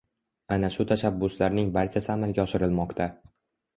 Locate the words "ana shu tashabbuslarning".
0.55-1.69